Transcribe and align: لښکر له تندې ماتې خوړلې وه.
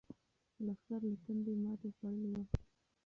لښکر 0.65 1.01
له 1.09 1.13
تندې 1.23 1.53
ماتې 1.63 1.89
خوړلې 1.95 2.29
وه. 2.33 2.41